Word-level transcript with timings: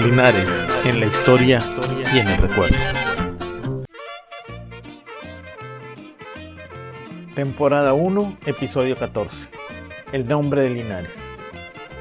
Linares 0.00 0.64
en 0.84 1.00
la 1.00 1.06
historia 1.06 1.60
y 2.14 2.18
en 2.20 2.28
el 2.28 2.36
recuerdo. 2.36 2.76
Temporada 7.34 7.94
1, 7.94 8.38
episodio 8.46 8.96
14. 8.96 9.48
El 10.12 10.28
nombre 10.28 10.62
de 10.62 10.70
Linares. 10.70 11.28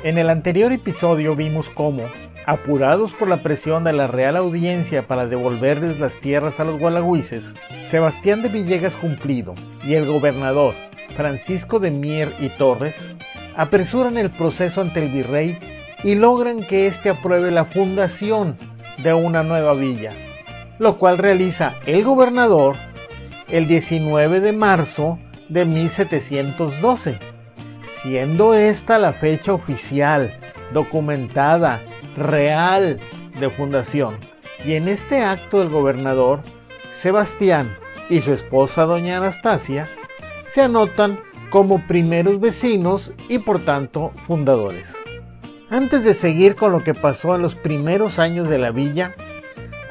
En 0.03 0.19
el 0.19 0.29
anterior 0.29 0.71
episodio 0.71 1.35
vimos 1.35 1.71
cómo, 1.71 2.03
apurados 2.45 3.15
por 3.15 3.29
la 3.29 3.41
presión 3.41 3.83
de 3.83 3.93
la 3.93 4.05
Real 4.05 4.37
Audiencia 4.37 5.07
para 5.07 5.25
devolverles 5.25 5.99
las 5.99 6.19
tierras 6.19 6.59
a 6.59 6.65
los 6.65 6.79
gualagüises, 6.79 7.55
Sebastián 7.83 8.43
de 8.43 8.49
Villegas 8.49 8.95
Cumplido 8.95 9.55
y 9.83 9.95
el 9.95 10.05
gobernador 10.05 10.75
Francisco 11.15 11.79
de 11.79 11.89
Mier 11.89 12.31
y 12.39 12.49
Torres 12.49 13.11
apresuran 13.55 14.19
el 14.19 14.29
proceso 14.29 14.81
ante 14.81 15.03
el 15.03 15.11
virrey 15.11 15.57
y 16.03 16.15
logran 16.15 16.61
que 16.61 16.87
éste 16.87 17.09
apruebe 17.09 17.51
la 17.51 17.65
fundación 17.65 18.57
de 19.03 19.13
una 19.13 19.43
nueva 19.43 19.73
villa, 19.73 20.11
lo 20.79 20.97
cual 20.97 21.17
realiza 21.17 21.75
el 21.85 22.03
gobernador 22.03 22.75
el 23.49 23.67
19 23.67 24.41
de 24.41 24.53
marzo 24.53 25.19
de 25.49 25.65
1712, 25.65 27.19
siendo 27.85 28.53
esta 28.53 28.99
la 28.99 29.13
fecha 29.13 29.53
oficial, 29.53 30.37
documentada, 30.73 31.81
real 32.15 32.99
de 33.39 33.49
fundación. 33.49 34.17
Y 34.65 34.73
en 34.73 34.87
este 34.87 35.23
acto 35.23 35.61
el 35.61 35.69
gobernador, 35.69 36.41
Sebastián 36.89 37.77
y 38.09 38.21
su 38.21 38.33
esposa 38.33 38.83
doña 38.83 39.17
Anastasia 39.17 39.89
se 40.45 40.61
anotan 40.61 41.19
como 41.49 41.85
primeros 41.87 42.39
vecinos 42.39 43.13
y 43.29 43.39
por 43.39 43.63
tanto 43.63 44.11
fundadores. 44.21 44.95
Antes 45.69 46.05
de 46.05 46.13
seguir 46.13 46.55
con 46.55 46.71
lo 46.71 46.81
que 46.81 46.93
pasó 46.93 47.35
en 47.35 47.41
los 47.41 47.55
primeros 47.55 48.19
años 48.19 48.47
de 48.47 48.57
la 48.57 48.71
villa, 48.71 49.15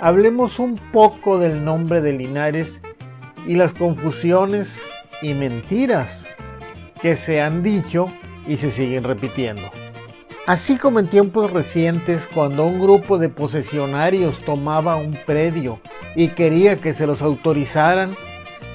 hablemos 0.00 0.59
un 0.59 0.77
poco 0.91 1.39
del 1.39 1.67
nombre 1.67 2.00
de 2.00 2.14
Linares 2.14 2.81
y 3.47 3.56
las 3.56 3.75
confusiones 3.75 4.81
y 5.20 5.34
mentiras 5.34 6.28
que 7.03 7.15
se 7.15 7.42
han 7.42 7.62
dicho 7.62 8.11
y 8.47 8.56
se 8.56 8.70
siguen 8.70 9.05
repitiendo. 9.05 9.70
Así 10.47 10.78
como 10.78 10.98
en 10.98 11.11
tiempos 11.11 11.50
recientes, 11.50 12.27
cuando 12.27 12.65
un 12.65 12.81
grupo 12.81 13.19
de 13.19 13.28
posesionarios 13.28 14.41
tomaba 14.41 14.97
un 14.97 15.19
predio 15.27 15.78
y 16.15 16.28
quería 16.28 16.81
que 16.81 16.95
se 16.95 17.06
los 17.06 17.20
autorizaran, 17.20 18.17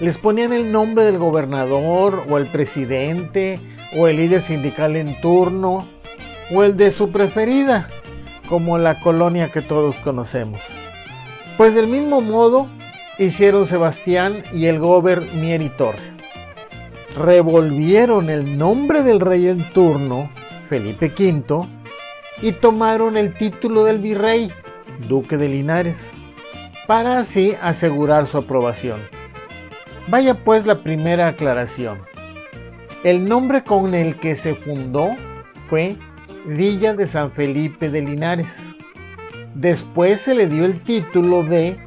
les 0.02 0.20
ponían 0.20 0.54
el 0.54 0.72
nombre 0.72 1.04
del 1.04 1.18
gobernador 1.18 2.26
o 2.30 2.38
el 2.38 2.46
presidente 2.46 3.60
o 3.98 4.08
el 4.08 4.18
líder 4.18 4.42
sindical 4.42 4.96
en 4.96 5.20
turno 5.20 5.88
o 6.54 6.64
el 6.64 6.78
de 6.78 6.92
su 6.92 7.12
preferida, 7.12 7.90
como 8.50 8.78
la 8.78 9.00
colonia 9.00 9.50
que 9.50 9.62
todos 9.62 9.96
conocemos. 9.98 10.62
Pues 11.58 11.74
del 11.76 11.88
mismo 11.88 12.22
modo 12.22 12.70
hicieron 13.18 13.66
Sebastián 13.66 14.44
y 14.54 14.66
el 14.66 14.80
gober. 14.80 15.24
Revolvieron 17.16 18.30
el 18.30 18.58
nombre 18.58 19.04
del 19.04 19.20
rey 19.20 19.48
en 19.48 19.64
turno, 19.72 20.32
Felipe 20.64 21.08
V, 21.08 21.68
y 22.42 22.54
tomaron 22.54 23.18
el 23.18 23.34
título 23.34 23.84
del 23.84 24.00
virrey, 24.00 24.52
duque 25.08 25.38
de 25.38 25.50
Linares, 25.50 26.14
para 26.88 27.20
así 27.20 27.56
asegurar 27.62 28.26
su 28.26 28.38
aprobación. 28.38 29.00
Vaya 30.08 30.44
pues 30.44 30.66
la 30.66 30.84
primera 30.84 31.28
aclaración. 31.28 32.02
El 33.04 33.28
nombre 33.28 33.64
con 33.64 33.94
el 33.94 34.20
que 34.20 34.36
se 34.36 34.56
fundó 34.56 35.10
fue 35.60 35.98
Villa 36.46 36.94
de 36.96 37.06
San 37.06 37.32
Felipe 37.32 37.90
de 37.90 38.02
Linares. 38.02 38.76
Después 39.54 40.22
se 40.22 40.34
le 40.34 40.48
dio 40.48 40.66
el 40.66 40.82
título 40.82 41.44
de 41.44 41.78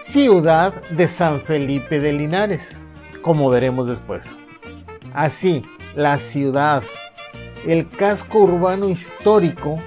Ciudad 0.00 0.82
de 0.90 1.06
San 1.06 1.40
Felipe 1.40 2.00
de 2.00 2.12
Linares, 2.12 2.82
como 3.22 3.48
veremos 3.50 3.86
después. 3.86 4.36
Así, 5.14 5.64
la 5.94 6.18
ciudad, 6.18 6.82
el 7.64 7.88
casco 7.88 8.40
urbano 8.40 8.88
histórico, 8.88 9.80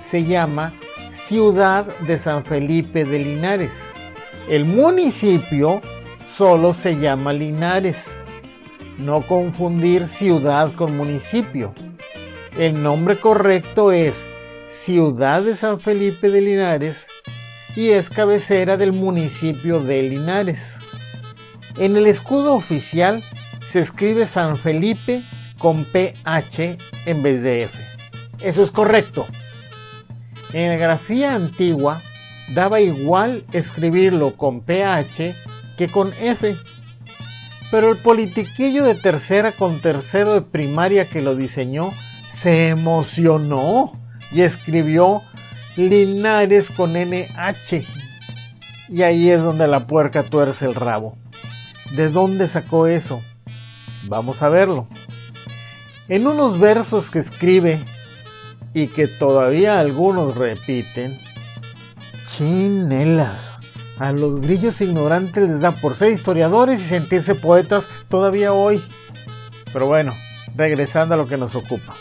se 0.00 0.24
llama 0.24 0.74
Ciudad 1.10 1.86
de 1.98 2.18
San 2.18 2.44
Felipe 2.44 3.04
de 3.04 3.20
Linares. 3.20 3.92
El 4.48 4.64
municipio 4.64 5.80
solo 6.24 6.72
se 6.72 6.98
llama 6.98 7.32
Linares. 7.32 8.22
No 8.98 9.22
confundir 9.22 10.08
ciudad 10.08 10.72
con 10.74 10.96
municipio. 10.96 11.72
El 12.56 12.82
nombre 12.82 13.18
correcto 13.18 13.92
es 13.92 14.28
Ciudad 14.68 15.42
de 15.42 15.56
San 15.56 15.80
Felipe 15.80 16.28
de 16.28 16.42
Linares 16.42 17.08
y 17.74 17.88
es 17.88 18.10
cabecera 18.10 18.76
del 18.76 18.92
municipio 18.92 19.80
de 19.80 20.02
Linares. 20.02 20.80
En 21.78 21.96
el 21.96 22.06
escudo 22.06 22.52
oficial 22.52 23.24
se 23.64 23.80
escribe 23.80 24.26
San 24.26 24.58
Felipe 24.58 25.22
con 25.56 25.86
PH 25.86 26.76
en 27.06 27.22
vez 27.22 27.42
de 27.42 27.62
F. 27.62 27.78
Eso 28.40 28.62
es 28.62 28.70
correcto. 28.70 29.26
En 30.52 30.68
la 30.68 30.76
grafía 30.76 31.34
antigua 31.34 32.02
daba 32.54 32.82
igual 32.82 33.46
escribirlo 33.54 34.36
con 34.36 34.60
PH 34.60 35.34
que 35.78 35.88
con 35.88 36.12
F. 36.20 36.54
Pero 37.70 37.90
el 37.90 37.96
politiquillo 37.96 38.84
de 38.84 38.94
tercera 38.94 39.52
con 39.52 39.80
tercero 39.80 40.34
de 40.34 40.42
primaria 40.42 41.08
que 41.08 41.22
lo 41.22 41.34
diseñó 41.34 41.92
se 42.32 42.68
emocionó 42.68 43.92
y 44.32 44.40
escribió 44.40 45.22
Linares 45.76 46.70
con 46.70 46.94
NH. 46.94 47.84
Y 48.88 49.02
ahí 49.02 49.30
es 49.30 49.42
donde 49.42 49.68
la 49.68 49.86
puerca 49.86 50.22
tuerce 50.22 50.66
el 50.66 50.74
rabo. 50.74 51.16
¿De 51.92 52.08
dónde 52.08 52.48
sacó 52.48 52.86
eso? 52.86 53.22
Vamos 54.08 54.42
a 54.42 54.48
verlo. 54.48 54.86
En 56.08 56.26
unos 56.26 56.58
versos 56.58 57.10
que 57.10 57.18
escribe 57.18 57.84
y 58.74 58.88
que 58.88 59.06
todavía 59.06 59.78
algunos 59.78 60.36
repiten, 60.36 61.18
chinelas. 62.26 63.54
A 63.98 64.12
los 64.12 64.40
grillos 64.40 64.80
ignorantes 64.80 65.48
les 65.48 65.60
da 65.60 65.72
por 65.72 65.94
ser 65.94 66.12
historiadores 66.12 66.80
y 66.80 66.84
sentirse 66.84 67.34
poetas 67.34 67.88
todavía 68.08 68.52
hoy. 68.52 68.82
Pero 69.72 69.86
bueno, 69.86 70.14
regresando 70.56 71.14
a 71.14 71.18
lo 71.18 71.26
que 71.26 71.36
nos 71.36 71.54
ocupa. 71.54 71.94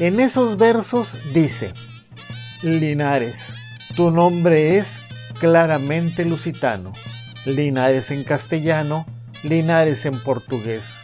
En 0.00 0.18
esos 0.18 0.58
versos 0.58 1.18
dice, 1.32 1.72
Linares, 2.62 3.54
tu 3.94 4.10
nombre 4.10 4.76
es 4.76 5.00
claramente 5.38 6.24
lusitano, 6.24 6.92
Linares 7.46 8.10
en 8.10 8.24
castellano, 8.24 9.06
Linares 9.44 10.04
en 10.04 10.20
portugués. 10.20 11.02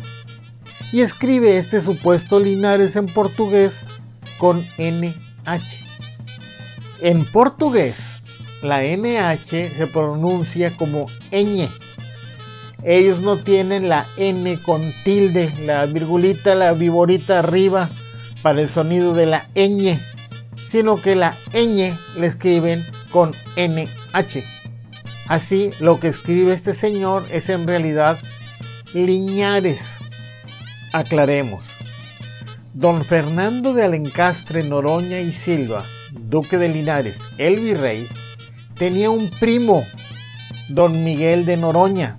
Y 0.91 1.03
escribe 1.03 1.57
este 1.57 1.81
supuesto 1.81 2.41
Linares 2.41 2.97
en 2.97 3.07
portugués 3.07 3.85
con 4.39 4.67
NH. 4.77 5.15
En 7.01 7.25
portugués, 7.27 8.19
la 8.61 8.83
NH 8.83 9.69
se 9.69 9.87
pronuncia 9.87 10.77
como 10.77 11.07
ñ. 11.31 11.69
Ellos 12.83 13.21
no 13.21 13.37
tienen 13.37 13.89
la 13.89 14.09
N 14.17 14.61
con 14.63 14.93
tilde, 15.05 15.53
la 15.65 15.87
virgulita, 15.87 16.57
la 16.57 16.73
viborita 16.73 17.39
arriba 17.39 17.89
para 18.43 18.61
el 18.61 18.69
sonido 18.69 19.13
de 19.15 19.27
la 19.27 19.49
ñ, 19.55 19.99
sino 20.65 21.01
que 21.01 21.15
la 21.15 21.37
ñ 21.53 21.97
le 22.17 22.27
escriben 22.27 22.85
con 23.11 23.35
NH. 23.57 24.43
Así, 25.29 25.71
lo 25.79 26.01
que 26.01 26.09
escribe 26.09 26.53
este 26.53 26.73
señor 26.73 27.27
es 27.31 27.49
en 27.49 27.67
realidad 27.67 28.19
Liñares. 28.93 29.99
Aclaremos. 30.93 31.65
Don 32.75 33.05
Fernando 33.05 33.75
de 33.75 33.85
Alencastre, 33.85 34.63
Noroña 34.63 35.21
y 35.21 35.33
Silva, 35.33 35.85
duque 36.13 36.57
de 36.57 36.69
Linares, 36.69 37.21
el 37.37 37.61
virrey, 37.61 38.09
tenía 38.77 39.11
un 39.11 39.29
primo, 39.29 39.85
don 40.69 41.05
Miguel 41.05 41.47
de 41.47 41.57
Noroña. 41.57 42.19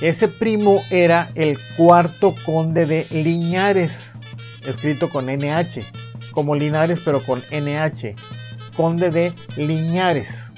Ese 0.00 0.28
primo 0.28 0.82
era 0.90 1.30
el 1.34 1.58
cuarto 1.76 2.34
conde 2.44 2.86
de 2.86 3.06
Liñares 3.10 4.16
escrito 4.64 5.10
con 5.10 5.26
NH, 5.26 5.84
como 6.32 6.54
Linares 6.54 7.00
pero 7.04 7.22
con 7.24 7.42
NH, 7.50 8.14
conde 8.76 9.10
de 9.10 9.34
Liñares. 9.56 10.52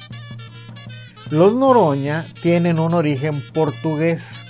Los 1.30 1.54
Noroña 1.54 2.26
tienen 2.42 2.78
un 2.78 2.94
origen 2.94 3.42
portugués 3.52 4.44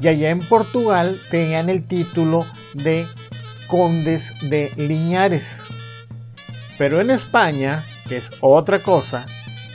y 0.00 0.08
allá 0.08 0.30
en 0.30 0.46
Portugal 0.46 1.20
tenían 1.30 1.68
el 1.68 1.86
título 1.86 2.46
de 2.74 3.06
condes 3.66 4.32
de 4.40 4.72
Liñares. 4.76 5.64
Pero 6.78 7.00
en 7.00 7.10
España, 7.10 7.84
que 8.08 8.16
es 8.16 8.30
otra 8.40 8.78
cosa, 8.80 9.26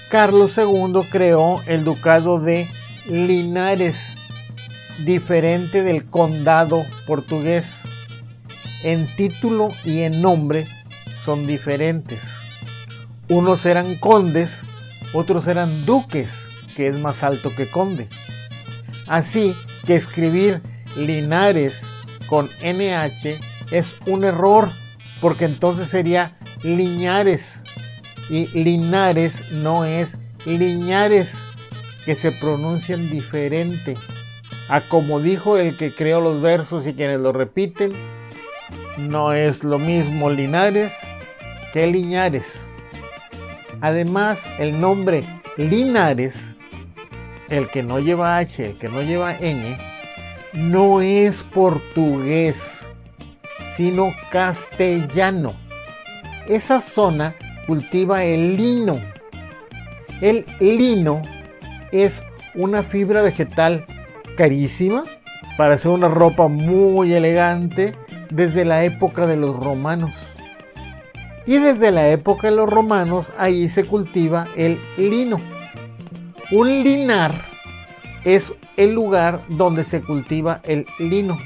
Carlos 0.09 0.57
II 0.57 1.01
creó 1.11 1.61
el 1.67 1.83
ducado 1.83 2.39
de 2.39 2.69
Linares, 3.05 4.15
diferente 5.05 5.83
del 5.83 6.05
condado 6.05 6.85
portugués 7.05 7.88
en 8.83 9.13
título 9.15 9.73
y 9.83 10.01
en 10.01 10.21
nombre 10.21 10.67
son 11.15 11.47
diferentes. 11.47 12.35
Unos 13.27 13.65
eran 13.65 13.95
condes, 13.95 14.63
otros 15.13 15.47
eran 15.47 15.85
duques, 15.85 16.49
que 16.75 16.87
es 16.87 16.97
más 16.97 17.23
alto 17.23 17.51
que 17.55 17.69
conde. 17.69 18.07
Así 19.07 19.55
que 19.85 19.95
escribir 19.95 20.61
Linares 20.95 21.91
con 22.27 22.49
NH 22.61 23.39
es 23.71 23.95
un 24.05 24.23
error, 24.23 24.71
porque 25.21 25.45
entonces 25.45 25.89
sería 25.89 26.37
Liñares. 26.63 27.63
Y 28.29 28.47
Linares 28.47 29.51
no 29.51 29.85
es 29.85 30.17
Liñares, 30.45 31.43
que 32.05 32.15
se 32.15 32.31
pronuncian 32.31 33.09
diferente. 33.09 33.97
A 34.69 34.81
como 34.81 35.19
dijo 35.19 35.57
el 35.57 35.77
que 35.77 35.93
creó 35.93 36.21
los 36.21 36.41
versos 36.41 36.85
y 36.87 36.93
quienes 36.93 37.19
lo 37.19 37.31
repiten, 37.31 37.93
no 39.07 39.33
es 39.33 39.63
lo 39.63 39.79
mismo 39.79 40.29
Linares 40.29 40.99
que 41.73 41.87
Liñares. 41.87 42.69
Además, 43.81 44.47
el 44.59 44.79
nombre 44.79 45.23
Linares, 45.57 46.57
el 47.49 47.69
que 47.69 47.83
no 47.83 47.99
lleva 47.99 48.37
H, 48.37 48.65
el 48.65 48.77
que 48.77 48.89
no 48.89 49.01
lleva 49.01 49.37
ñ, 49.39 49.77
no 50.53 51.01
es 51.01 51.43
portugués, 51.43 52.87
sino 53.75 54.11
castellano. 54.31 55.53
Esa 56.47 56.81
zona 56.81 57.35
cultiva 57.67 58.23
el 58.23 58.57
lino. 58.57 58.99
El 60.21 60.45
lino 60.59 61.21
es 61.91 62.23
una 62.55 62.83
fibra 62.83 63.21
vegetal 63.21 63.85
carísima 64.35 65.03
para 65.57 65.75
hacer 65.75 65.91
una 65.91 66.07
ropa 66.07 66.47
muy 66.47 67.13
elegante 67.13 67.95
desde 68.29 68.65
la 68.65 68.83
época 68.83 69.27
de 69.27 69.35
los 69.35 69.55
romanos. 69.55 70.33
Y 71.45 71.57
desde 71.57 71.91
la 71.91 72.07
época 72.09 72.49
de 72.49 72.55
los 72.55 72.69
romanos 72.69 73.31
ahí 73.37 73.69
se 73.69 73.85
cultiva 73.85 74.47
el 74.55 74.79
lino. 74.97 75.39
Un 76.51 76.83
linar 76.83 77.33
es 78.23 78.53
el 78.77 78.93
lugar 78.93 79.41
donde 79.49 79.83
se 79.83 80.01
cultiva 80.01 80.61
el 80.63 80.85
lino. 80.99 81.37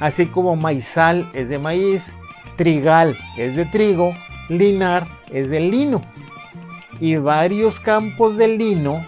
Así 0.00 0.26
como 0.26 0.56
maizal 0.56 1.30
es 1.34 1.48
de 1.48 1.58
maíz, 1.58 2.14
trigal 2.56 3.16
es 3.36 3.56
de 3.56 3.64
trigo, 3.64 4.14
linar 4.48 5.06
es 5.30 5.50
de 5.50 5.60
lino. 5.60 6.02
Y 7.00 7.16
varios 7.16 7.78
campos 7.80 8.36
de 8.36 8.48
lino 8.48 9.06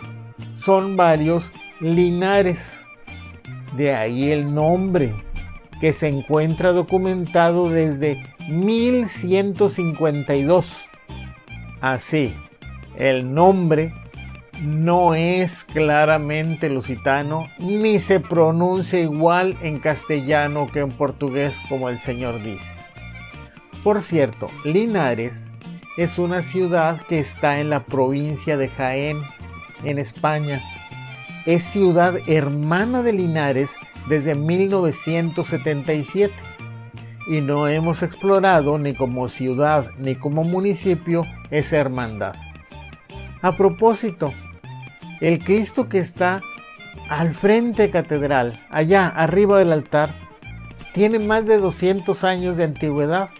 son 0.54 0.96
varios 0.96 1.52
linares. 1.80 2.80
De 3.76 3.94
ahí 3.94 4.30
el 4.30 4.54
nombre 4.54 5.14
que 5.80 5.92
se 5.92 6.08
encuentra 6.08 6.72
documentado 6.72 7.68
desde 7.68 8.18
1152. 8.48 10.88
Así, 11.80 12.34
el 12.96 13.34
nombre 13.34 13.92
no 14.62 15.14
es 15.14 15.64
claramente 15.64 16.70
lusitano 16.70 17.48
ni 17.58 17.98
se 17.98 18.20
pronuncia 18.20 19.00
igual 19.00 19.56
en 19.62 19.80
castellano 19.80 20.68
que 20.72 20.78
en 20.80 20.92
portugués 20.92 21.60
como 21.68 21.88
el 21.88 21.98
señor 21.98 22.42
dice. 22.42 22.74
Por 23.82 24.00
cierto, 24.00 24.48
Linares 24.64 25.50
es 25.96 26.18
una 26.18 26.42
ciudad 26.42 27.02
que 27.06 27.18
está 27.18 27.60
en 27.60 27.70
la 27.70 27.84
provincia 27.84 28.56
de 28.56 28.68
Jaén, 28.68 29.18
en 29.84 29.98
España. 29.98 30.62
Es 31.46 31.64
ciudad 31.64 32.16
hermana 32.26 33.02
de 33.02 33.12
Linares 33.12 33.76
desde 34.08 34.34
1977 34.34 36.34
y 37.26 37.40
no 37.40 37.68
hemos 37.68 38.02
explorado 38.02 38.78
ni 38.78 38.94
como 38.94 39.28
ciudad 39.28 39.86
ni 39.98 40.14
como 40.14 40.44
municipio 40.44 41.26
esa 41.50 41.78
hermandad. 41.78 42.34
A 43.40 43.56
propósito, 43.56 44.32
el 45.20 45.42
Cristo 45.42 45.88
que 45.88 45.98
está 45.98 46.42
al 47.08 47.34
frente 47.34 47.90
catedral, 47.90 48.60
allá 48.70 49.08
arriba 49.08 49.58
del 49.58 49.72
altar, 49.72 50.14
tiene 50.92 51.18
más 51.18 51.46
de 51.46 51.58
200 51.58 52.24
años 52.24 52.56
de 52.56 52.64
antigüedad 52.64 53.30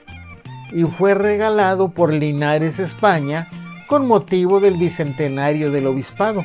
y 0.73 0.83
fue 0.85 1.15
regalado 1.15 1.91
por 1.91 2.13
Linares, 2.13 2.81
España, 2.81 3.49
con 3.87 4.07
motivo 4.07 4.61
del 4.61 4.77
bicentenario 4.77 5.71
del 5.71 5.87
obispado. 5.87 6.45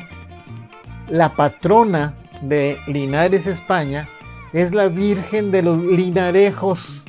La 1.08 1.34
patrona 1.34 2.14
de 2.40 2.78
Linares, 2.86 3.46
España, 3.46 4.08
es 4.52 4.72
la 4.72 4.88
Virgen 4.88 5.50
de 5.50 5.62
los 5.62 5.78
Linarejos, 5.78 7.02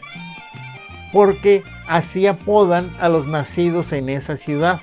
porque 1.11 1.63
así 1.87 2.27
apodan 2.27 2.91
a 2.99 3.09
los 3.09 3.27
nacidos 3.27 3.91
en 3.93 4.09
esa 4.09 4.35
ciudad. 4.35 4.79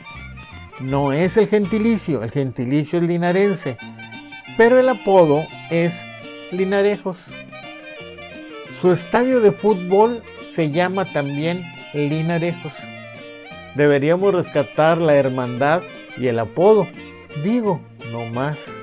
No 0.81 1.13
es 1.13 1.37
el 1.37 1.47
gentilicio, 1.47 2.23
el 2.23 2.31
gentilicio 2.31 2.99
es 2.99 3.05
linarense, 3.05 3.77
pero 4.57 4.79
el 4.79 4.89
apodo 4.89 5.45
es 5.71 6.05
Linarejos. 6.53 7.31
Su 8.81 8.93
estadio 8.93 9.41
de 9.41 9.53
fútbol 9.53 10.23
se 10.45 10.71
llama 10.71 11.05
también 11.13 11.63
Linarejos. 11.95 12.79
Deberíamos 13.75 14.33
rescatar 14.35 14.99
la 14.99 15.15
hermandad 15.15 15.83
y 16.17 16.29
el 16.29 16.39
apodo. 16.39 16.87
Digo, 17.43 17.81
no 18.13 18.25
más. 18.27 18.81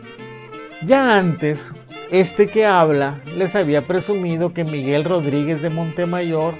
Ya 0.81 1.17
antes, 1.17 1.73
este 2.11 2.47
que 2.47 2.65
habla 2.65 3.21
les 3.37 3.55
había 3.55 3.87
presumido 3.87 4.53
que 4.53 4.65
Miguel 4.65 5.05
Rodríguez 5.05 5.61
de 5.61 5.69
Montemayor, 5.69 6.55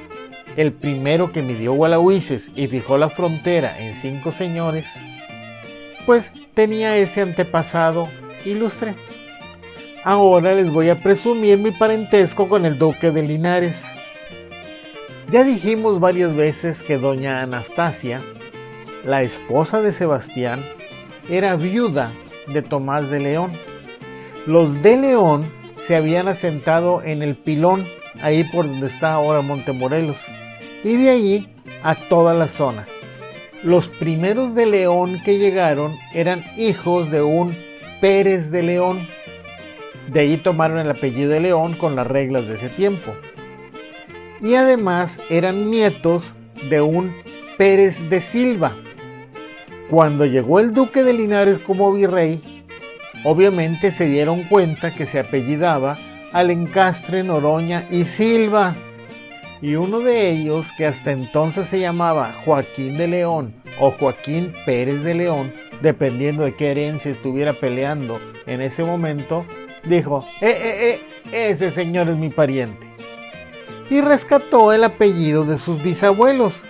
el 0.56 0.72
primero 0.72 1.32
que 1.32 1.42
midió 1.42 1.74
Gualahuises 1.74 2.52
y 2.56 2.68
fijó 2.68 2.98
la 2.98 3.10
frontera 3.10 3.78
en 3.78 3.94
cinco 3.94 4.32
señores, 4.32 5.02
pues 6.06 6.32
tenía 6.54 6.96
ese 6.98 7.22
antepasado 7.22 8.08
ilustre. 8.46 8.96
Ahora 10.04 10.56
les 10.56 10.72
voy 10.72 10.90
a 10.90 11.02
presumir 11.02 11.58
mi 11.58 11.72
parentesco 11.72 12.48
con 12.48 12.66
el 12.66 12.78
duque 12.78 13.12
de 13.12 13.22
Linares. 13.22 13.86
Ya 15.30 15.44
dijimos 15.44 16.00
varias 16.00 16.36
veces 16.36 16.84
que 16.84 16.98
doña 16.98 17.42
Anastasia, 17.42 18.22
la 19.04 19.24
esposa 19.24 19.82
de 19.82 19.92
Sebastián, 19.92 20.64
era 21.28 21.56
viuda 21.56 22.14
de 22.48 22.62
Tomás 22.62 23.10
de 23.10 23.20
León 23.20 23.52
los 24.46 24.82
de 24.84 24.98
León 24.98 25.52
se 25.76 25.96
habían 25.96 26.28
asentado 26.28 27.02
en 27.04 27.24
el 27.24 27.36
Pilón, 27.36 27.86
ahí 28.22 28.44
por 28.44 28.68
donde 28.68 28.88
está 28.88 29.14
ahora 29.14 29.42
Montemorelos, 29.42 30.26
y 30.84 30.98
de 30.98 31.10
allí 31.10 31.50
a 31.84 31.96
toda 31.96 32.34
la 32.34 32.48
zona. 32.48 32.88
Los 33.64 33.90
primeros 33.90 34.54
de 34.54 34.68
León 34.68 35.20
que 35.26 35.40
llegaron 35.40 35.96
eran 36.14 36.44
hijos 36.58 37.10
de 37.10 37.24
un 37.24 37.58
Pérez 38.00 38.52
de 38.52 38.62
León. 38.62 39.08
De 40.12 40.20
ahí 40.20 40.38
tomaron 40.38 40.78
el 40.78 40.92
apellido 40.92 41.32
de 41.32 41.40
León 41.40 41.74
con 41.74 41.96
las 41.96 42.06
reglas 42.06 42.48
de 42.48 42.56
ese 42.56 42.70
tiempo. 42.70 43.14
Y 44.42 44.54
además 44.54 45.20
eran 45.32 45.72
nietos 45.72 46.36
de 46.70 46.82
un 46.82 47.16
Pérez 47.58 48.08
de 48.10 48.22
Silva. 48.22 48.76
Cuando 49.90 50.26
llegó 50.26 50.60
el 50.60 50.74
duque 50.74 51.04
de 51.04 51.14
Linares 51.14 51.58
como 51.58 51.92
virrey, 51.92 52.55
Obviamente 53.28 53.90
se 53.90 54.06
dieron 54.06 54.44
cuenta 54.44 54.94
que 54.94 55.08
se 55.08 55.18
apellidaba 55.18 55.98
Alencastre, 56.32 57.24
Noroña 57.24 57.88
y 57.90 58.04
Silva. 58.04 58.76
Y 59.64 59.74
uno 59.74 60.00
de 60.02 60.30
ellos, 60.30 60.72
que 60.78 60.86
hasta 60.86 61.12
entonces 61.12 61.68
se 61.68 61.80
llamaba 61.80 62.36
Joaquín 62.46 63.00
de 63.00 63.08
León 63.08 63.56
o 63.80 63.90
Joaquín 63.90 64.54
Pérez 64.68 65.04
de 65.04 65.16
León, 65.16 65.52
dependiendo 65.82 66.44
de 66.44 66.54
qué 66.54 66.70
herencia 66.70 67.10
estuviera 67.10 67.54
peleando 67.54 68.22
en 68.46 68.62
ese 68.62 68.84
momento, 68.84 69.44
dijo, 69.86 70.24
eh, 70.40 70.50
eh, 70.52 71.02
eh, 71.32 71.50
ese 71.50 71.72
señor 71.72 72.10
es 72.10 72.18
mi 72.18 72.30
pariente. 72.30 72.86
Y 73.90 74.02
rescató 74.02 74.72
el 74.72 74.84
apellido 74.84 75.46
de 75.46 75.58
sus 75.58 75.82
bisabuelos, 75.82 76.62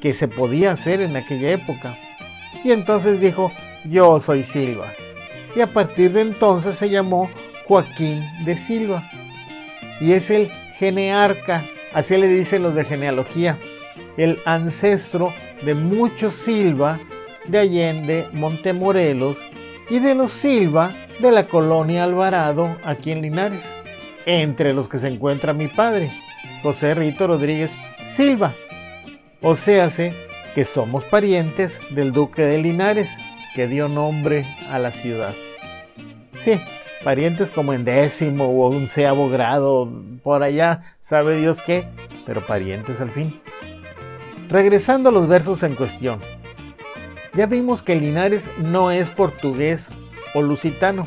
que 0.00 0.14
se 0.14 0.28
podía 0.28 0.70
hacer 0.70 1.00
en 1.00 1.16
aquella 1.16 1.50
época. 1.50 1.98
Y 2.62 2.70
entonces 2.70 3.20
dijo, 3.20 3.50
yo 3.84 4.20
soy 4.20 4.44
Silva 4.44 4.92
y 5.54 5.60
a 5.60 5.66
partir 5.66 6.12
de 6.12 6.22
entonces 6.22 6.76
se 6.76 6.90
llamó 6.90 7.30
Joaquín 7.66 8.22
de 8.44 8.56
Silva. 8.56 9.02
Y 10.00 10.12
es 10.12 10.30
el 10.30 10.50
genearca, 10.78 11.62
así 11.92 12.16
le 12.16 12.28
dicen 12.28 12.62
los 12.62 12.74
de 12.74 12.84
genealogía, 12.84 13.58
el 14.16 14.40
ancestro 14.44 15.32
de 15.62 15.74
muchos 15.74 16.34
Silva 16.34 16.98
de 17.46 17.58
Allende, 17.58 18.28
Montemorelos 18.32 19.38
y 19.88 19.98
de 19.98 20.14
los 20.14 20.32
Silva 20.32 20.94
de 21.18 21.32
la 21.32 21.46
colonia 21.46 22.04
Alvarado 22.04 22.76
aquí 22.84 23.12
en 23.12 23.22
Linares, 23.22 23.74
entre 24.26 24.72
los 24.72 24.88
que 24.88 24.98
se 24.98 25.08
encuentra 25.08 25.52
mi 25.52 25.68
padre, 25.68 26.10
José 26.62 26.94
Rito 26.94 27.26
Rodríguez 27.26 27.76
Silva. 28.04 28.54
O 29.40 29.56
sea, 29.56 29.88
que 30.54 30.64
somos 30.64 31.04
parientes 31.04 31.80
del 31.90 32.12
duque 32.12 32.42
de 32.42 32.58
Linares, 32.58 33.10
que 33.54 33.66
dio 33.66 33.88
nombre 33.88 34.46
a 34.70 34.78
la 34.78 34.90
ciudad. 34.90 35.34
Sí, 36.36 36.60
parientes 37.04 37.50
como 37.50 37.72
en 37.72 37.84
décimo 37.84 38.46
o 38.46 38.74
onceavo 38.74 39.28
grado, 39.28 39.90
por 40.22 40.42
allá, 40.42 40.80
sabe 41.00 41.36
Dios 41.36 41.62
qué, 41.62 41.88
pero 42.24 42.46
parientes 42.46 43.00
al 43.00 43.10
fin. 43.10 43.40
Regresando 44.48 45.08
a 45.08 45.12
los 45.12 45.28
versos 45.28 45.62
en 45.62 45.74
cuestión. 45.74 46.20
ya 47.34 47.46
vimos 47.46 47.82
que 47.82 47.96
Linares 47.96 48.50
no 48.58 48.90
es 48.90 49.10
portugués 49.10 49.88
o 50.34 50.42
lusitano. 50.42 51.06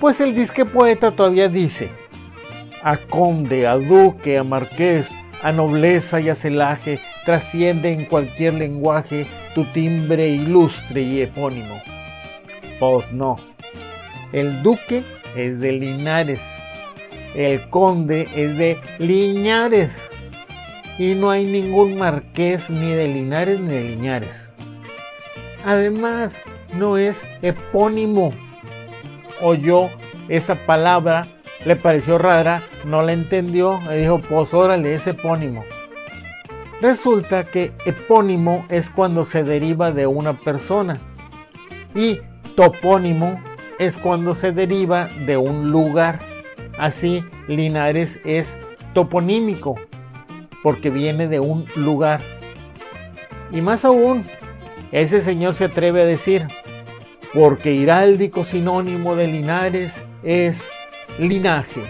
Pues 0.00 0.20
el 0.20 0.34
disque 0.34 0.64
poeta 0.64 1.12
todavía 1.12 1.48
dice, 1.48 1.90
a 2.82 2.96
conde, 2.96 3.66
a 3.66 3.76
duque, 3.76 4.38
a 4.38 4.44
marqués, 4.44 5.14
a 5.42 5.52
nobleza 5.52 6.20
y 6.20 6.28
a 6.28 6.34
celaje, 6.34 7.00
trasciende 7.26 7.92
en 7.92 8.04
cualquier 8.04 8.54
lenguaje 8.54 9.26
tu 9.54 9.64
timbre 9.64 10.28
ilustre 10.28 11.02
y 11.02 11.20
epónimo. 11.20 11.82
Pues 12.78 13.12
no, 13.12 13.36
el 14.32 14.62
duque 14.62 15.02
es 15.34 15.58
de 15.58 15.72
Linares, 15.72 16.44
el 17.34 17.68
conde 17.68 18.28
es 18.36 18.56
de 18.56 18.78
Liñares 18.98 20.10
y 20.98 21.14
no 21.14 21.30
hay 21.30 21.44
ningún 21.44 21.98
marqués 21.98 22.70
ni 22.70 22.92
de 22.92 23.08
Linares 23.08 23.60
ni 23.60 23.74
de 23.74 23.82
Liñares. 23.82 24.52
Además, 25.64 26.42
no 26.74 26.96
es 26.96 27.24
epónimo. 27.42 28.32
Oyó 29.42 29.88
esa 30.28 30.54
palabra, 30.54 31.26
le 31.64 31.74
pareció 31.74 32.18
rara, 32.18 32.62
no 32.84 33.02
la 33.02 33.12
entendió 33.12 33.80
y 33.92 33.98
dijo, 33.98 34.20
pues 34.20 34.54
órale, 34.54 34.94
es 34.94 35.08
epónimo. 35.08 35.64
Resulta 36.80 37.44
que 37.44 37.72
epónimo 37.86 38.66
es 38.68 38.90
cuando 38.90 39.24
se 39.24 39.44
deriva 39.44 39.92
de 39.92 40.06
una 40.06 40.40
persona 40.40 41.00
y 41.94 42.20
topónimo 42.54 43.40
es 43.78 43.96
cuando 43.96 44.34
se 44.34 44.52
deriva 44.52 45.08
de 45.26 45.38
un 45.38 45.70
lugar. 45.70 46.20
Así, 46.78 47.24
Linares 47.48 48.20
es 48.24 48.58
toponímico 48.92 49.76
porque 50.62 50.90
viene 50.90 51.28
de 51.28 51.40
un 51.40 51.66
lugar. 51.76 52.20
Y 53.52 53.62
más 53.62 53.84
aún, 53.84 54.26
ese 54.92 55.20
señor 55.20 55.54
se 55.54 55.66
atreve 55.66 56.02
a 56.02 56.06
decir, 56.06 56.46
porque 57.32 57.72
hiráldico 57.72 58.44
sinónimo 58.44 59.16
de 59.16 59.28
Linares 59.28 60.04
es 60.22 60.70
linaje. 61.18 61.80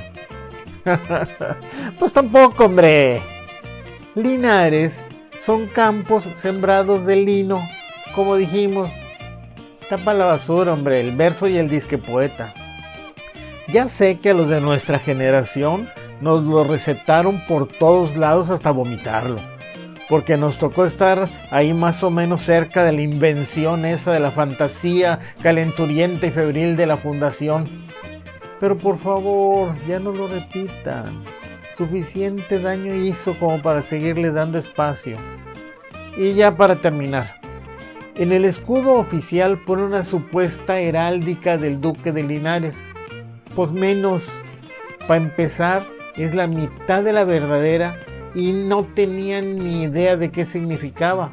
pues 1.98 2.12
tampoco, 2.12 2.66
hombre. 2.66 3.35
Linares 4.16 5.04
son 5.38 5.66
campos 5.66 6.26
sembrados 6.36 7.04
de 7.04 7.16
lino, 7.16 7.60
como 8.14 8.36
dijimos. 8.36 8.90
Tapa 9.90 10.14
la 10.14 10.24
basura, 10.24 10.72
hombre, 10.72 11.00
el 11.00 11.14
verso 11.14 11.48
y 11.48 11.58
el 11.58 11.68
disque 11.68 11.98
poeta. 11.98 12.54
Ya 13.68 13.86
sé 13.88 14.18
que 14.18 14.30
a 14.30 14.34
los 14.34 14.48
de 14.48 14.62
nuestra 14.62 14.98
generación 14.98 15.86
nos 16.22 16.42
lo 16.44 16.64
recetaron 16.64 17.42
por 17.46 17.68
todos 17.68 18.16
lados 18.16 18.48
hasta 18.48 18.70
vomitarlo. 18.70 19.38
Porque 20.08 20.38
nos 20.38 20.58
tocó 20.58 20.86
estar 20.86 21.28
ahí 21.50 21.74
más 21.74 22.02
o 22.02 22.08
menos 22.08 22.40
cerca 22.40 22.84
de 22.84 22.92
la 22.92 23.02
invención 23.02 23.84
esa 23.84 24.12
de 24.12 24.20
la 24.20 24.30
fantasía 24.30 25.18
calenturienta 25.42 26.26
y 26.26 26.30
febril 26.30 26.76
de 26.76 26.86
la 26.86 26.96
fundación. 26.96 27.68
Pero 28.60 28.78
por 28.78 28.96
favor, 28.96 29.76
ya 29.86 29.98
no 29.98 30.10
lo 30.10 30.26
repitan. 30.26 31.22
Suficiente 31.76 32.58
daño 32.58 32.94
hizo 32.94 33.38
como 33.38 33.60
para 33.60 33.82
seguirle 33.82 34.30
dando 34.30 34.56
espacio. 34.56 35.18
Y 36.16 36.32
ya 36.32 36.56
para 36.56 36.80
terminar. 36.80 37.38
En 38.14 38.32
el 38.32 38.46
escudo 38.46 38.94
oficial 38.94 39.62
pone 39.62 39.84
una 39.84 40.02
supuesta 40.02 40.78
heráldica 40.78 41.58
del 41.58 41.82
duque 41.82 42.12
de 42.12 42.22
Linares. 42.22 42.88
Pues 43.54 43.72
menos. 43.72 44.24
Para 45.00 45.18
empezar, 45.18 45.86
es 46.16 46.34
la 46.34 46.46
mitad 46.46 47.04
de 47.04 47.12
la 47.12 47.24
verdadera 47.24 48.00
y 48.34 48.52
no 48.52 48.84
tenían 48.94 49.58
ni 49.58 49.82
idea 49.82 50.16
de 50.16 50.30
qué 50.30 50.46
significaba. 50.46 51.30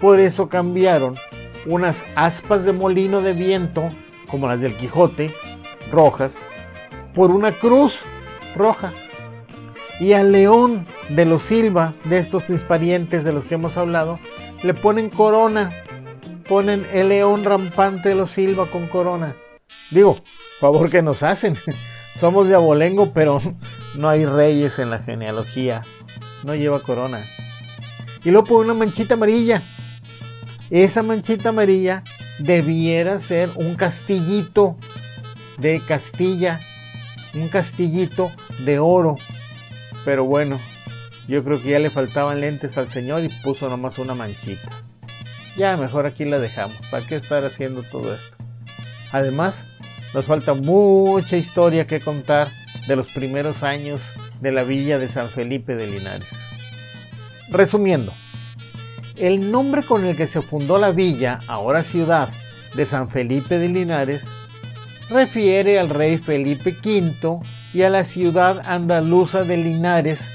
Por 0.00 0.20
eso 0.20 0.48
cambiaron 0.48 1.16
unas 1.66 2.04
aspas 2.14 2.64
de 2.64 2.72
molino 2.72 3.20
de 3.20 3.32
viento, 3.32 3.88
como 4.28 4.46
las 4.46 4.60
del 4.60 4.76
Quijote, 4.76 5.34
rojas, 5.90 6.38
por 7.16 7.32
una 7.32 7.50
cruz 7.50 8.04
roja. 8.54 8.92
Y 9.98 10.12
al 10.12 10.32
león 10.32 10.86
de 11.08 11.24
los 11.24 11.42
Silva, 11.42 11.94
de 12.04 12.18
estos 12.18 12.48
mis 12.48 12.62
parientes 12.62 13.24
de 13.24 13.32
los 13.32 13.44
que 13.44 13.54
hemos 13.54 13.76
hablado, 13.76 14.18
le 14.62 14.74
ponen 14.74 15.08
corona. 15.08 15.70
Ponen 16.48 16.86
el 16.92 17.08
león 17.08 17.44
rampante 17.44 18.10
de 18.10 18.14
los 18.14 18.30
Silva 18.30 18.70
con 18.70 18.88
corona. 18.88 19.36
Digo, 19.90 20.18
favor 20.60 20.90
que 20.90 21.02
nos 21.02 21.22
hacen. 21.22 21.56
Somos 22.16 22.48
de 22.48 22.54
abolengo, 22.54 23.12
pero 23.12 23.40
no 23.94 24.08
hay 24.08 24.26
reyes 24.26 24.78
en 24.78 24.90
la 24.90 24.98
genealogía. 24.98 25.82
No 26.44 26.54
lleva 26.54 26.80
corona. 26.80 27.24
Y 28.22 28.30
luego 28.30 28.46
pone 28.46 28.70
una 28.70 28.74
manchita 28.74 29.14
amarilla. 29.14 29.62
Esa 30.70 31.02
manchita 31.02 31.50
amarilla 31.50 32.02
debiera 32.38 33.18
ser 33.18 33.50
un 33.54 33.76
castillito 33.76 34.76
de 35.58 35.80
Castilla. 35.80 36.60
Un 37.34 37.48
castillito 37.48 38.32
de 38.64 38.78
oro. 38.78 39.16
Pero 40.06 40.24
bueno, 40.24 40.60
yo 41.26 41.42
creo 41.42 41.60
que 41.60 41.70
ya 41.70 41.80
le 41.80 41.90
faltaban 41.90 42.40
lentes 42.40 42.78
al 42.78 42.86
señor 42.86 43.24
y 43.24 43.28
puso 43.42 43.68
nomás 43.68 43.98
una 43.98 44.14
manchita. 44.14 44.70
Ya 45.56 45.76
mejor 45.76 46.06
aquí 46.06 46.24
la 46.24 46.38
dejamos. 46.38 46.76
¿Para 46.92 47.04
qué 47.04 47.16
estar 47.16 47.44
haciendo 47.44 47.82
todo 47.82 48.14
esto? 48.14 48.36
Además, 49.10 49.66
nos 50.14 50.24
falta 50.24 50.54
mucha 50.54 51.36
historia 51.36 51.88
que 51.88 52.00
contar 52.00 52.48
de 52.86 52.94
los 52.94 53.10
primeros 53.10 53.64
años 53.64 54.12
de 54.40 54.52
la 54.52 54.62
villa 54.62 55.00
de 55.00 55.08
San 55.08 55.28
Felipe 55.28 55.74
de 55.74 55.88
Linares. 55.88 56.40
Resumiendo, 57.50 58.12
el 59.16 59.50
nombre 59.50 59.82
con 59.82 60.04
el 60.04 60.16
que 60.16 60.28
se 60.28 60.40
fundó 60.40 60.78
la 60.78 60.92
villa, 60.92 61.40
ahora 61.48 61.82
ciudad, 61.82 62.28
de 62.76 62.86
San 62.86 63.10
Felipe 63.10 63.58
de 63.58 63.70
Linares, 63.70 64.26
refiere 65.10 65.80
al 65.80 65.88
rey 65.88 66.18
Felipe 66.18 66.76
V 66.84 67.40
y 67.76 67.82
a 67.82 67.90
la 67.90 68.04
ciudad 68.04 68.62
andaluza 68.64 69.44
de 69.44 69.58
Linares, 69.58 70.30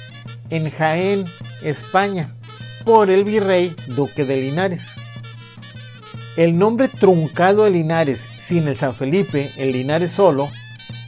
en 0.51 0.69
Jaén, 0.69 1.25
España, 1.63 2.35
por 2.85 3.09
el 3.09 3.23
virrey 3.23 3.75
duque 3.87 4.25
de 4.25 4.37
Linares. 4.37 4.91
El 6.37 6.59
nombre 6.59 6.87
truncado 6.87 7.63
de 7.63 7.71
Linares 7.71 8.27
sin 8.37 8.67
el 8.67 8.77
San 8.77 8.93
Felipe, 8.93 9.51
el 9.57 9.71
Linares 9.71 10.11
solo, 10.11 10.51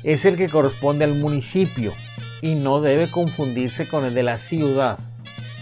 es 0.01 0.25
el 0.25 0.35
que 0.35 0.49
corresponde 0.49 1.05
al 1.05 1.13
municipio 1.13 1.93
y 2.41 2.55
no 2.55 2.81
debe 2.81 3.11
confundirse 3.11 3.87
con 3.87 4.03
el 4.03 4.15
de 4.15 4.23
la 4.23 4.39
ciudad. 4.39 4.97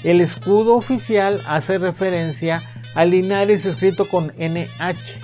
El 0.06 0.22
escudo 0.22 0.78
oficial 0.78 1.44
hace 1.48 1.80
referencia 1.80 2.64
a 2.96 3.04
Linares 3.04 3.66
escrito 3.66 4.08
con 4.08 4.32
NH, 4.38 5.20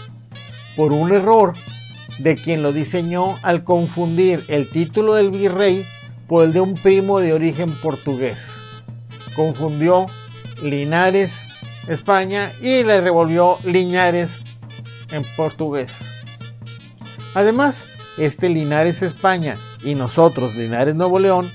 por 0.75 0.92
un 0.92 1.13
error 1.13 1.54
de 2.19 2.36
quien 2.36 2.63
lo 2.63 2.74
diseñó 2.74 3.38
al 3.41 3.63
confundir 3.63 4.43
el 4.47 4.69
título 4.69 5.13
del 5.13 5.31
virrey 5.31 5.86
por 6.27 6.43
el 6.43 6.53
de 6.53 6.62
un 6.62 6.75
primo 6.75 7.19
de 7.19 7.33
origen 7.33 7.79
portugués. 7.79 8.62
Confundió 9.36 10.07
Linares 10.62 11.47
España 11.88 12.51
y 12.62 12.83
le 12.83 13.01
revolvió 13.01 13.57
Linares 13.63 14.41
en 15.12 15.24
portugués. 15.36 16.12
Además, 17.33 17.88
este 18.17 18.50
Linares 18.50 19.03
España 19.03 19.57
y 19.83 19.95
nosotros 19.95 20.55
Linares 20.55 20.95
Nuevo 20.95 21.19
León 21.19 21.51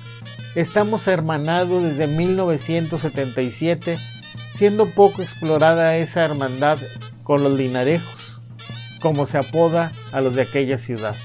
estamos 0.54 1.08
hermanados 1.08 1.82
desde 1.82 2.06
1977, 2.06 3.98
siendo 4.48 4.90
poco 4.90 5.22
explorada 5.22 5.96
esa 5.96 6.24
hermandad 6.24 6.78
con 7.24 7.42
los 7.42 7.52
linarejos, 7.52 8.21
como 9.02 9.26
se 9.26 9.36
apoda 9.36 9.92
a 10.12 10.20
los 10.20 10.34
de 10.34 10.42
aquella 10.42 10.78
ciudad. 10.78 11.16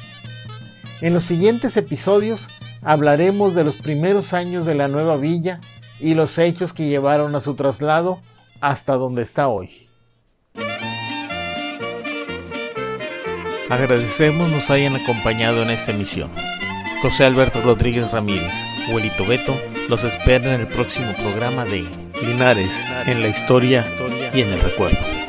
En 1.00 1.14
los 1.14 1.24
siguientes 1.24 1.78
episodios 1.78 2.48
hablaremos 2.82 3.54
de 3.54 3.64
los 3.64 3.76
primeros 3.76 4.34
años 4.34 4.66
de 4.66 4.76
la 4.76 4.88
nueva 4.88 5.16
villa 5.16 5.62
y 6.00 6.16
los 6.16 6.38
hechos 6.40 6.74
que 6.74 6.88
llevaron 6.88 7.36
a 7.36 7.40
su 7.40 7.56
traslado 7.56 8.20
hasta 8.60 8.96
donde 8.96 9.22
está 9.22 9.48
hoy. 9.48 9.88
Agradecemos 13.70 14.50
nos 14.50 14.70
hayan 14.72 14.96
acompañado 14.96 15.62
en 15.62 15.70
esta 15.70 15.92
emisión. 15.92 16.32
José 17.02 17.26
Alberto 17.26 17.62
Rodríguez 17.62 18.12
Ramírez, 18.12 18.54
Huelito 18.92 19.26
Beto, 19.26 19.56
los 19.90 20.04
espera 20.04 20.56
en 20.56 20.62
el 20.62 20.68
próximo 20.68 21.14
programa 21.14 21.66
de 21.66 21.86
Linares 22.26 22.86
en 23.06 23.22
la 23.22 23.28
historia 23.28 23.86
y 24.34 24.42
en 24.42 24.50
el 24.50 24.62
recuerdo. 24.62 25.27